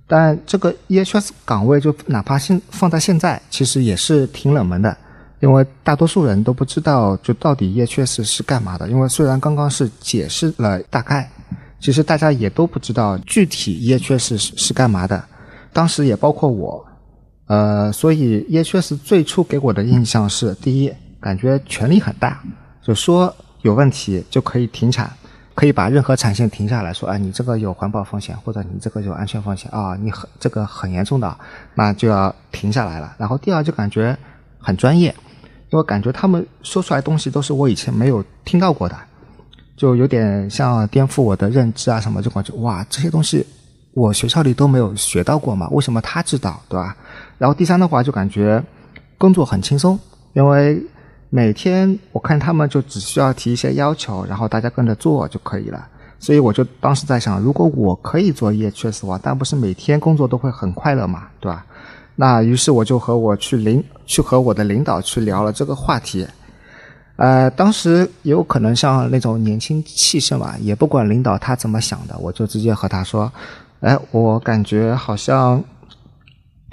[0.08, 4.96] 但这个 EHS 岗位就哪怕现放在现在，其实也是挺冷门的，
[5.40, 8.88] 因为大多数人都不知道就到底 EHS 是干嘛的。
[8.90, 11.30] 因为虽然刚刚是解释了大概，
[11.80, 15.24] 其实大家也都不知道具体 EHS 是是干嘛的。
[15.74, 16.86] 当时也包括我，
[17.48, 22.42] 呃，所以 EHS 最初给我的印象是：第一，感觉权力很大，
[22.82, 25.12] 就说有问题就可以停产。
[25.56, 31.34] 可以把任何产线停下来说，哎，你这个有环保风险，或者你这个有安全风险啊，你很这个很严重的，
[31.76, 33.16] 那就要停下来了。
[33.18, 34.16] 然后第二就感觉
[34.60, 35.16] 很专业，
[35.72, 38.98] 因为感觉他们说出来东西都是我以前没有听到过的，
[39.78, 43.48] 就有点像颠覆我的认知啊什么，就感觉哇，这些东西
[43.94, 46.94] 我学校里都没有学到过嘛，为什么他知道，对吧？
[47.38, 48.62] 然后第三的话就感觉
[49.18, 49.98] 工作很轻松，
[50.34, 50.86] 因为。
[51.36, 55.86] 每天我看他们就只需要提一些要求，然后大家跟着做就可以了。
[56.18, 61.66] 所以我就当时在想，如果我可以做 EHS 的话，但不是每天工作都会很快乐嘛，对吧？
[62.16, 66.26] 那于是我就和我去领去和我的领导去聊了这个话题。
[67.18, 73.30] 呃，当时也有可能像那种年轻气盛嘛，也不管领导他怎么想的，我就直接和他说
[73.84, 75.62] ：“哎，我感觉好像。”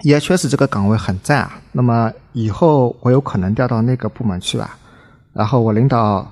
[0.02, 4.76] EHS 这个岗位很赞啊，那么以后我有可能调到那个部门去吧？
[5.32, 6.30] 然后我领导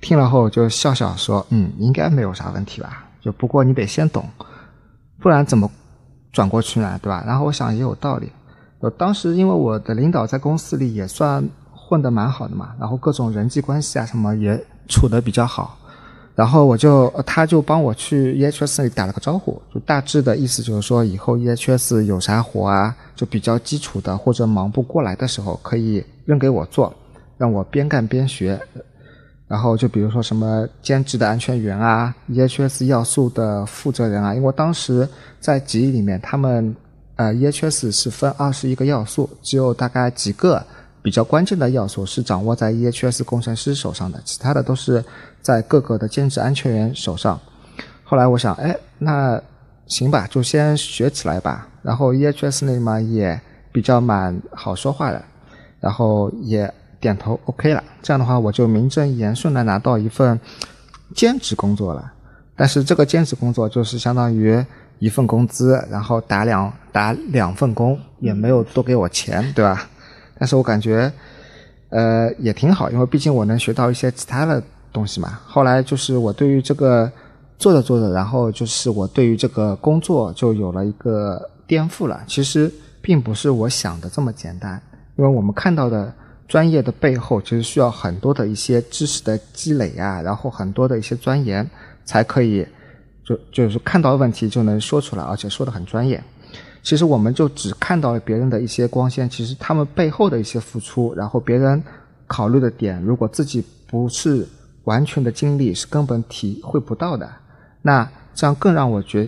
[0.00, 3.04] 听了后就笑笑说：“嗯，应该没有啥问题吧？
[3.20, 4.28] 就不过你得先懂，
[5.20, 5.70] 不然怎么
[6.32, 6.98] 转过去呢？
[7.00, 8.30] 对吧？”然后我想也有道理。
[8.80, 15.78] 我当时因为我的领导在公司里也算混得蛮好的嘛，然后各种人际关系啊什么也处得比较好。
[16.34, 26.92] 然后我就，他就帮我去 EHS 里打了个招呼，就大致的意思就是说，以后 EHS 有啥活啊，就比较基础的或者忙不过来的时候，可以扔给我做，
[27.38, 28.60] 让我边干边学。
[29.46, 36.74] 然后就比如说什么兼职的安全员啊，EHS 要素的负责人啊，因为当时在集里面，他们
[37.14, 40.60] 呃 EHS 是分二十一个要素，只有大概几个。
[41.04, 45.04] 比较关键的要素是掌握在 EHS 工程师手上的，其他的都是
[45.42, 47.38] 在各个的兼职安全员手上。
[48.02, 49.38] 后来我想，哎，那
[49.86, 51.68] 行吧，就先学起来吧。
[51.82, 53.38] 然后 EHS 那嘛也
[53.70, 55.22] 比较蛮好说话的，
[55.78, 57.84] 然后也点头 OK 了。
[58.00, 60.40] 这样的话，我就名正言顺的拿到一份
[61.14, 62.12] 兼职工作了。
[62.56, 64.64] 但是这个兼职工作就是相当于
[65.00, 69.86] 一份工资，然后打两打两份工，也没有多给我钱，对吧？
[70.38, 71.12] 但是我感觉，
[71.90, 75.38] 呃，也挺好，因为毕竟我能学到一些其他的东西嘛。
[75.46, 77.10] 后来就是我对于这个
[77.58, 82.22] 做着做着，然后就是我对于这个工作就有了一个颠覆了。
[82.26, 84.80] 其实并不是我想的这么简单，
[85.16, 86.12] 因为我们看到的
[86.48, 91.68] 专业的背后，其实需要很多的一些知识的积累啊，然后很多的一些钻研，
[92.04, 92.66] 才可以
[93.24, 96.22] 就就是看到问题就能说出来，而且说的很专业。
[96.84, 101.82] 其实我们就只看到了别人的一些光鲜，其实他们背后的一些付出，然后别人
[102.26, 104.46] 考虑的点，如果自己不是
[104.84, 107.26] 完全的经历，是根本体会不到的。
[107.80, 109.26] 那这样更让我决，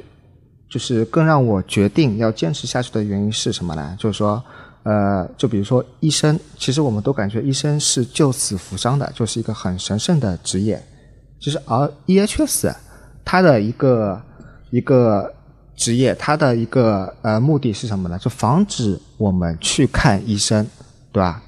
[0.69, 3.97] 就是更让我决定要坚持下去的原因是什么呢？
[3.99, 4.43] 就是说，
[4.83, 10.79] 呃，就比如说医生，其实我们都感觉医生是救死扶伤的，就是一个很神圣的职业。
[11.41, 12.75] 其实而 EHS
[13.25, 14.21] 它的一个
[14.69, 15.33] 一个。
[15.77, 18.19] 职业它的一个呃目的是什么呢？
[18.19, 20.67] 就防止我们去看医生，
[21.13, 21.43] 对吧？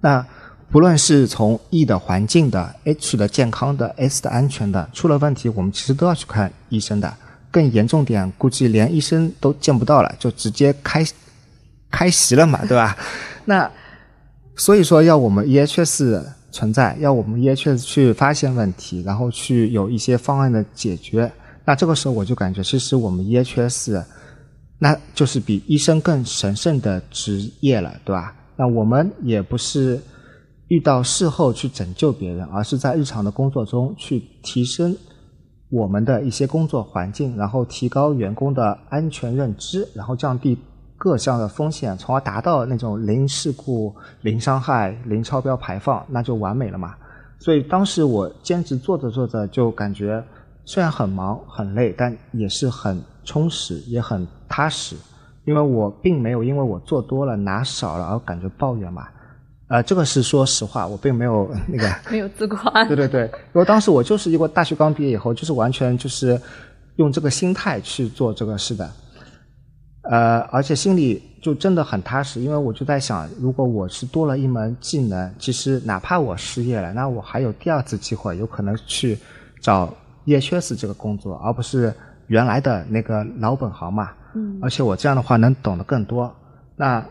[0.00, 0.24] 那
[0.70, 7.12] 不论是从 E 的环境的、H 的健康的、S 的安全的，出了问题，我们其实都要去看医生的。
[7.50, 11.04] 更严重点，估计连医生都见不到了，就直接开
[11.90, 12.96] 开席了嘛，对吧？
[13.46, 13.68] 那
[14.54, 21.32] 所以说，要我们 EHS 存在，要我们 EHS 去发现问题，然后去有一些方案的解决。
[21.68, 24.02] 那这个时候我就感觉，其实我们 EHS，
[24.78, 28.34] 那就是比医生更神圣的职业了，对吧？
[28.56, 30.00] 那我们也不是
[30.68, 34.96] 遇到事后去拯救别人，而是在日常的工作中去提升
[35.68, 40.56] 我们的一些工作环境，然后提高员工的安全认知，然后降低
[40.96, 46.94] 各项的风险，从而达到那种零事故、零伤害、零超标排放，那就完美了嘛。
[47.38, 50.24] 所以当时我兼职做着做着，就感觉
[50.68, 54.94] 虽然很忙很累，但也是很充实，也很踏实。
[55.46, 59.08] 因为我并没有因为我做多了拿少了而感觉抱怨嘛。
[59.68, 62.84] 呃，这个是说实话，我并没有 那个没有自夸。
[62.84, 63.22] 对 对对，
[63.54, 66.38] 因为当时我就是一个大学刚毕业以后，就是完全就是
[66.96, 68.90] 用这个心态去做这个事的。
[70.02, 79.18] 呃，而且心里就真的很踏实，因为我就在想，如果我是多了一门技能，其实哪怕我失业了，那我还有第二次机会，有可能去
[79.62, 79.90] 找
[80.28, 81.92] EHS 这个工作，而不是
[82.26, 84.10] 原来的那个老本行嘛。
[84.34, 84.58] 嗯。
[84.60, 86.34] 而且我这样的话能懂得更多。
[86.76, 87.02] 那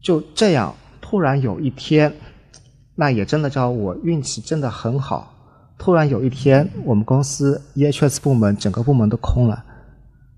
[0.00, 2.12] 就这样，突然有一天，
[2.94, 5.34] 那也真的叫我运气真的很好。
[5.76, 9.64] 突然有一天，我们公司 EHS 部门整个部门都空了，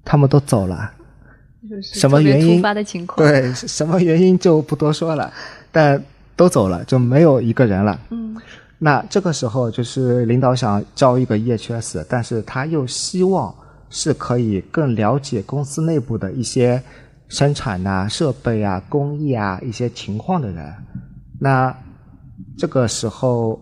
[0.05, 0.93] 他们都走了。
[1.82, 2.57] 什么原因？
[2.57, 3.28] 突发的情况。
[3.28, 5.30] 对，什么原因就不多说了，
[5.70, 6.03] 但
[6.34, 8.01] 都走了，就没有一个人了。
[8.11, 8.34] 嗯。
[8.79, 13.55] 那这个时候，就是领导想招一个 EHS，但是他又希望
[13.89, 16.83] 是可以更了解公司内部的一些
[17.29, 20.74] 生产啊、设备啊、工艺啊一些情况的人。
[21.41, 21.74] 那
[22.59, 23.61] 这个时候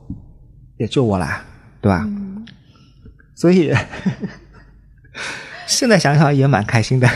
[0.78, 1.26] 也就我了，
[1.80, 2.04] 对吧？
[2.06, 2.44] 嗯。
[3.34, 3.72] 所以。
[5.66, 7.08] 现在想想也蛮开心的，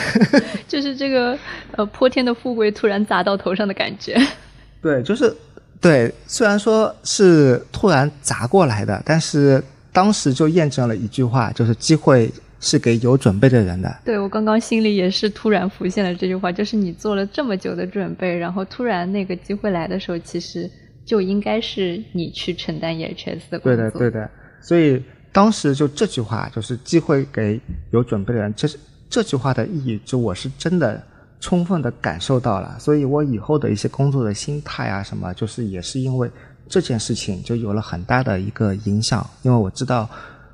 [0.66, 1.38] 就是这个
[1.72, 4.18] 呃泼天的富贵突然砸到头上的感觉。
[4.80, 5.36] 对，就是
[5.81, 9.62] 对，虽然说是突然砸过来的，但是
[9.93, 13.95] 当时就验证了一句话，就是机会是给有准备的人的。
[14.05, 20.70] 对我刚刚心里也是突然浮现了这句话，就是你做了这么久的准备，然后突然那个机会来的时候，其实
[21.05, 23.76] 就应该是你去承担 EHS 的工作。
[23.76, 25.03] 对的，对的，所以。
[25.31, 27.61] 当时就这句话，就是机会给
[27.93, 28.53] 有准备的人。
[28.57, 28.79] 这是
[29.11, 31.01] 这句话的意义，就我是真的
[31.41, 32.78] 充分的感受到了。
[32.78, 36.30] 所以我以后的一些工作的心态啊，什么，就是也是因为
[36.68, 39.24] 这件事情就有了很大的一个影响。
[39.43, 40.09] 因为我知道，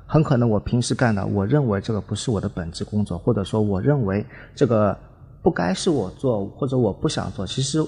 [0.05, 4.25] 很可能我平时干的，我认为这个不是我的本职工作，或者说我认为
[4.55, 4.97] 这个
[5.41, 7.45] 不该是我做，或者我不想做。
[7.45, 7.83] 其实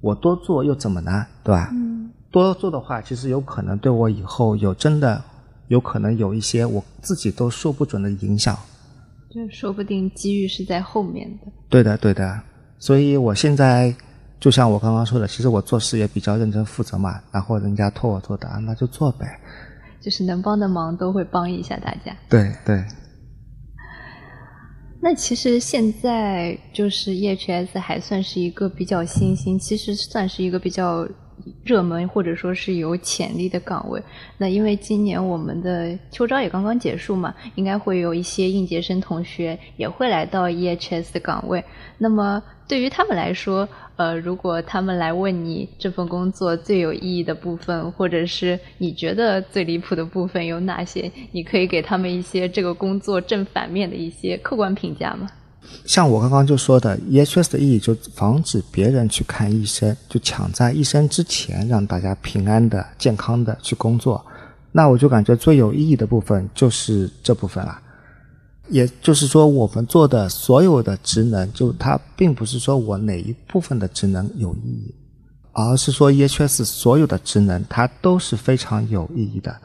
[0.00, 1.26] 我多做又怎么呢？
[1.42, 1.70] 对吧？
[1.72, 2.10] 嗯。
[2.30, 5.22] 多做的话，其实有可能对我以后有真的。
[5.68, 8.56] 有可能有一些我自己都说不准的影响，
[9.30, 11.52] 就说不定机遇是在后面的。
[11.68, 12.40] 对的，对的。
[12.78, 13.94] 所以我现在
[14.40, 17.20] 就像我刚刚说的，其实我做事也比较认真负责嘛。
[17.30, 19.26] 然后人家托我做的，那就做呗。
[20.00, 22.16] 就是能帮的忙都会帮一下大家。
[22.28, 22.82] 对对。
[25.00, 31.08] 那其实现在就是 EHS 还算是一个比较新兴，其实算是一个比较。
[31.64, 34.02] 热门或者说是有潜力的岗位，
[34.36, 41.62] 那因为今年我们的秋招也刚刚结束嘛，应该会有一些应届生同学也会来到 EHS 的岗位。
[41.98, 55.28] 那么对于他们来说，呃，如果他们来问你这份工作最有意义的部分，或者是你觉得最离谱的部分有哪些，你可以给他们一些这个工作正反面的一些客观评价吗？
[55.84, 64.24] 像我刚刚就说的，EHS 的意义就防止别人去看医生，就抢在医生之前让大家平安的、健康的去工作。
[64.70, 67.80] 那我就感觉最有意义的部分就是这部分了。
[68.68, 74.94] 也就是说，我们做的所有的职能，就它并不是说我哪一部分的职能有意义，
[75.52, 79.56] 而是说 EHS 所有的职能它都是非常有意义的。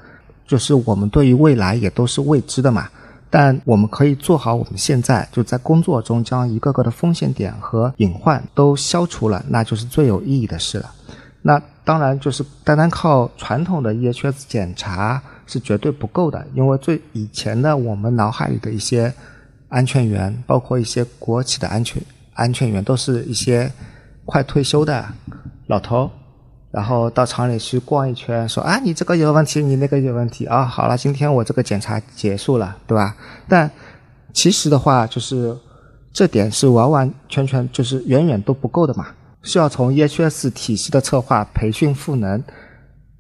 [0.48, 2.90] 就是我们对于未来也都是未知的嘛。
[3.36, 10.94] 但我们可以做好我们现在就在工作中将一个个的风险点和隐患都消除了，那就是最有意义的事了。
[11.42, 19.12] 那当然就是单单靠传统的 EHS 检查是绝对不够的，因为最以前的我们脑海里的一些
[19.68, 22.00] 安全员，包括一些国企的安全
[22.36, 23.72] 安全员，都是一些
[24.26, 25.04] 快退休的
[25.66, 26.08] 老头。
[26.74, 30.66] 然后到厂里去逛一圈，说啊，你这个有问题，你那个有问题啊。
[30.66, 33.16] 好了，今天我这个检查结束了，对吧？
[33.48, 33.70] 但
[34.34, 35.56] 其实的话，就是
[36.12, 39.06] 这点是完完全全就是远远都不够的嘛。
[39.44, 42.44] 需要从 EHS 体系的策划、培训、赋能、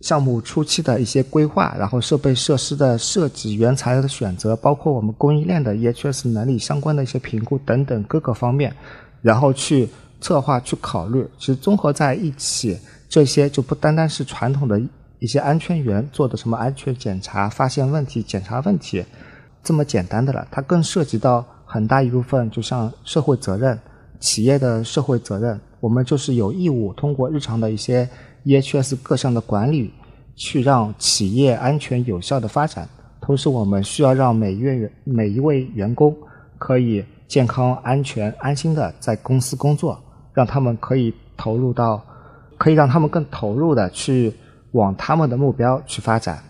[0.02, 8.76] 项目初期的一些规划，然后设备设施的设计、原材料的选择，包括我们供应链的 EHS 能力相关的一些评估等等各个方面，
[9.22, 9.88] 然后去
[10.20, 12.76] 策划、去考虑，其实综合在一起。
[13.14, 14.82] 这些就不单单是传统的
[15.20, 19.06] 一些安全员做的什么安全检查、发现问题、检查问题
[19.64, 23.80] 这么简单的了，它更涉及到很大一部分，就像社会责任、
[24.20, 25.62] 企业的社会责任。
[25.80, 28.10] 我们就是有义务通过日常的一些
[28.46, 29.94] EHS 各项的管理，
[30.36, 32.90] 去让企业安全有效的发展。
[33.22, 36.18] 同时，我们需要让每月每一位员工
[36.58, 37.06] 可以。
[37.26, 40.00] 健康、安全、安心的在公司工作，
[40.34, 42.04] 让他们可以投入到，
[42.64, 44.34] 可以让他们更投入的去
[44.72, 46.42] 往他们的目标去发展。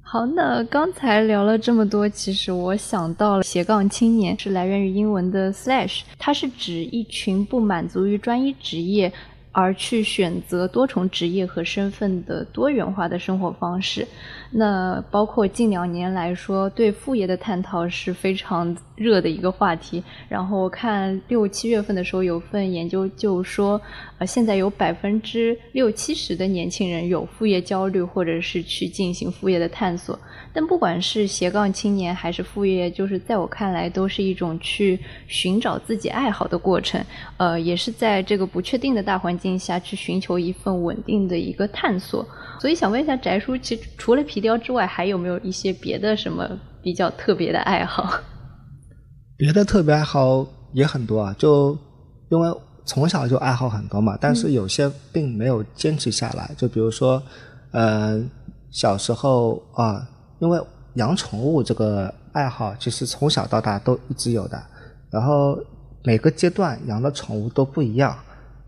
[0.00, 9.12] 好，那刚才聊了这么多，其实我想到了斜杠青年是来源于英文的 slash，它是指一群不满足于专一职业。
[9.54, 14.04] 而去选择多重职业和身份的多元化的生活方式，
[14.50, 20.02] 那包括近两年来说，对副业的探讨是非常热的一个话题。
[20.28, 23.80] 然后我看六七月份的时候，有份研究就说，
[24.18, 30.18] 呃，现在有百分之六七十的年轻人有副业焦虑，或者是去进行副业的探索。
[30.56, 34.96] 但不管是斜杠青年还是副业，就是在我看来，都是一种去
[35.26, 37.04] 寻找自己爱好的过程。
[37.38, 42.24] 呃，也是在这个不确定的大环境下去寻求一份稳定的一个探索。
[42.60, 46.48] 所以想问一下翟叔，其实除了皮雕之外，还有没有一些别的什么
[46.80, 48.08] 比较特别的爱好？
[49.36, 51.76] 别的特别爱好也很多啊，就
[52.30, 52.48] 因为
[52.84, 56.48] 从小就爱好很多嘛，但是有些并没有坚持下来。
[56.56, 57.20] 就比如说，
[57.72, 58.22] 呃，
[58.70, 60.08] 小时候啊。
[60.38, 60.60] 因为
[60.94, 64.62] 养宠物这个爱好，其实从小到大都一直有的。
[65.10, 65.58] 然后
[66.02, 68.16] 每个阶段养的宠物都不一样。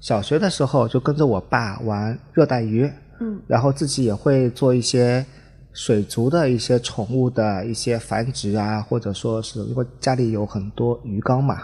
[0.01, 2.91] 小学的时候就跟着我爸玩热带鱼，
[3.21, 5.25] 嗯，然后自己也会做一些
[5.73, 11.63] 水族的一些宠物的一些繁殖啊，或者说是因为家里有很多鱼缸嘛。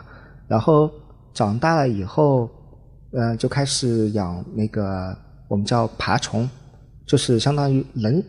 [0.49, 0.91] 然后
[1.33, 2.49] 长大了以后，
[3.13, 5.17] 嗯，就开始养那个
[5.49, 6.49] 我们叫爬虫，
[7.07, 8.23] 就是相当于冷。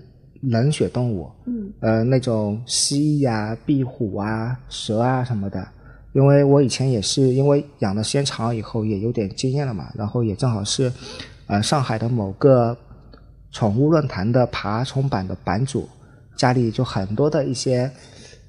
[0.44, 5.66] 冷血动物，嗯，呃，那种蜥蜴啊、壁虎啊、蛇啊什么的。
[6.12, 10.91] 因为我以前也是因为养的时间长了以后也有点经验了嘛，然后也正好是，
[11.48, 12.78] 呃，上海的某个
[13.52, 15.89] 宠物论坛的爬虫版的版主，
[16.36, 17.89] 家里就很多的一些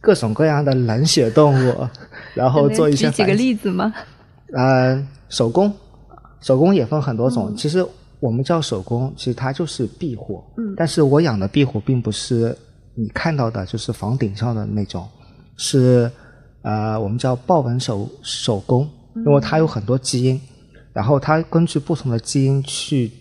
[0.01, 1.89] 各种各样的冷血动物，
[2.35, 3.07] 然后做一些。
[3.07, 3.95] 举几个例子吗？
[4.53, 5.73] 呃，手工，
[6.41, 7.87] 手工也分很多种，其实。
[8.25, 10.43] 我们叫手工，其实它就是壁虎。
[10.57, 12.57] 嗯，但是我养的壁虎并不是
[12.95, 15.07] 你看到的，就是房顶上的那种，
[15.59, 16.11] 是
[16.63, 20.41] 呃，我们叫豹纹手手工，因为它有很多基因，
[20.95, 23.13] 然后它根据不同的基因去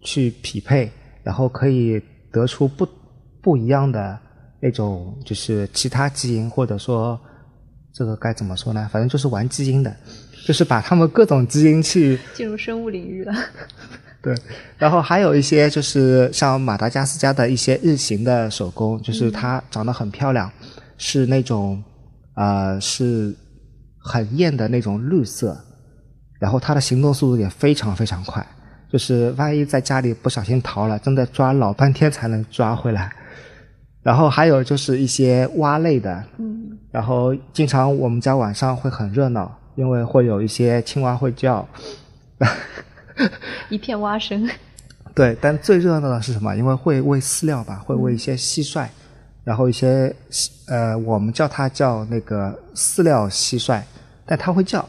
[0.00, 0.88] 去匹配，
[1.24, 2.00] 然后可以
[2.30, 2.86] 得出不
[3.42, 4.16] 不一样的
[4.60, 7.20] 那种，就是其他基因，或者说
[7.92, 8.88] 这个该怎么说呢？
[8.92, 9.92] 反正就是玩基因的，
[10.46, 13.32] 就是把它们各种基因去进入生物领域了。
[14.22, 14.32] 对，
[14.78, 20.48] 然后还有一些就是像马达加斯加的一些日行的手工，就是它长得很漂亮，
[20.96, 21.82] 是那种
[22.34, 23.34] 啊是
[23.98, 25.58] 很艳的那种绿色，
[26.38, 28.46] 然后它的行动速度也非常非常快，
[28.88, 33.10] 就是万一在家里不小心逃了，真的抓老半天才能抓回来。
[34.04, 41.68] 然后还有就是一些蛙类的，嗯，然后经常我们家晚上会很热闹，因为会有一些青蛙会叫。
[43.68, 44.48] 一片蛙声。
[45.14, 46.56] 对，但最热闹的是什么？
[46.56, 48.86] 因为会喂饲料吧，会喂一些蟋蟀，
[49.44, 50.14] 然后一些
[50.68, 53.82] 呃，我们叫它叫那个饲料蟋蟀，
[54.24, 54.88] 但它会叫。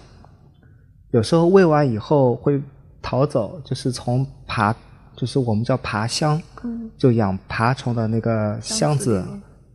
[1.11, 2.61] 有时候喂完以后会
[3.01, 4.73] 逃走，就是从爬，
[5.17, 6.41] 就是我们叫爬箱，
[6.97, 9.23] 就养爬虫的那个箱子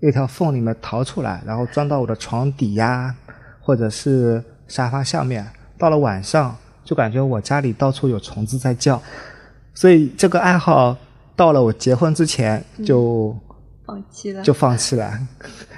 [0.01, 3.15] 那条缝里面逃出来，然后钻到我的床底呀，
[3.61, 5.47] 或者是沙发下面。
[5.77, 6.57] 到了晚上。
[6.89, 8.99] 就感觉我家里到处有虫子在叫，
[9.75, 10.97] 所以这个爱好
[11.37, 13.37] 到了我结婚之前就
[13.85, 15.13] 放弃了，就放弃了，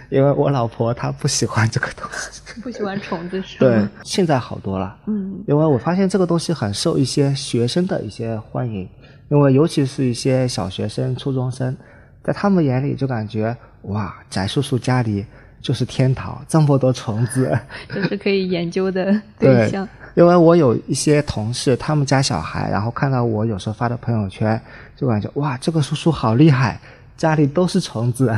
[0.08, 2.30] 因为我老婆她不喜欢这个东西，
[2.62, 3.58] 不喜欢虫子是吗？
[3.58, 8.88] 对，现在好多了，嗯，因为我发现这个东西很受一些学生的一些欢迎，
[9.30, 11.76] 因为尤其是一些小学生、初中生，
[12.22, 15.26] 在他们眼里就感觉哇，翟叔叔家里
[15.61, 17.58] 就是天堂，这么多虫子，
[17.94, 19.88] 就是可以研究的 对象。
[20.14, 24.61] 因为我有一些同事，他们家小孩，然后看到我有时候发的朋友圈，
[24.96, 26.80] 就感觉哇，这个叔叔好厉害，
[27.16, 28.36] 家里都是虫子。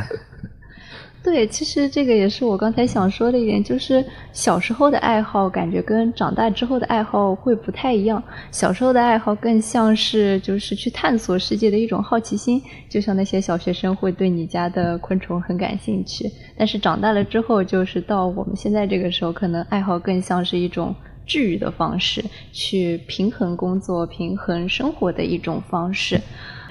[1.23, 8.21] 对，其实这个也是我刚才想说的一点，就是小时候的爱好感觉跟长大之后的爱好会不太一样。
[8.51, 16.29] 小时候的爱好更像是就是去探索世界的一种好奇心，就像那些小学生会对你家的昆虫很感兴趣。
[16.57, 20.93] 但是长大了之后，就是到我们现在这个时候，可能爱好更像是一种。
[21.25, 22.21] 治愈的方式，
[22.51, 26.19] 去平衡工作、平衡生活的一种方式。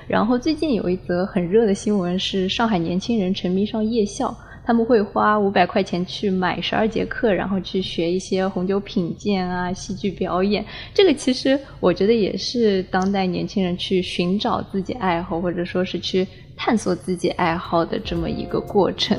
[0.09, 4.35] 然后最近有一则很热的新闻是，上海年轻人沉迷上夜校，
[4.65, 10.65] 他们会花五百块钱去买十二节课，然后去学一些红酒品鉴啊、戏剧表演。
[10.93, 16.27] 这个其实我觉得也是当代年轻人去寻找自己爱好，或者说是去
[16.57, 19.17] 探索自己爱好的这么一个过程。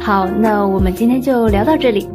[0.00, 2.06] 好，那我们今天就聊到这里，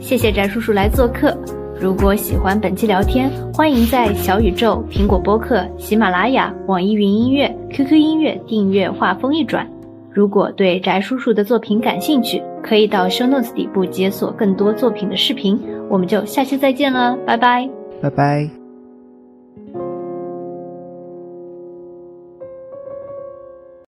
[0.00, 1.36] 谢谢翟叔叔来做客。
[1.80, 9.66] 如果喜欢本期聊天，欢迎在小宇宙、苹果播客、喜马拉雅、网易云音乐、QQ 音乐订阅《画风一转》。
[10.10, 15.60] 如果对翟叔叔的作品感兴趣，可以到 Show Notes 底部解锁更多作品的视频。
[15.90, 17.68] 我们就下期再见了，拜拜，
[18.00, 18.63] 拜拜。